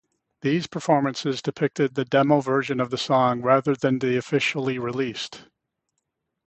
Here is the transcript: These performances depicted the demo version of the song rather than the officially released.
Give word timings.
These 0.41 0.65
performances 0.65 1.43
depicted 1.43 1.93
the 1.93 2.05
demo 2.05 2.39
version 2.39 2.79
of 2.79 2.89
the 2.89 2.97
song 2.97 3.43
rather 3.43 3.75
than 3.75 3.99
the 3.99 4.17
officially 4.17 4.79
released. 4.79 5.45